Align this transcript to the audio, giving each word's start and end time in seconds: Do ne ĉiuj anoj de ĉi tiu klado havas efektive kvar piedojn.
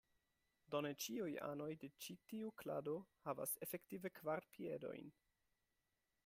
Do 0.75 0.79
ne 0.85 0.89
ĉiuj 1.03 1.33
anoj 1.47 1.67
de 1.83 1.89
ĉi 2.05 2.15
tiu 2.31 2.49
klado 2.63 2.95
havas 3.27 3.55
efektive 3.67 4.13
kvar 4.21 4.43
piedojn. 4.57 5.15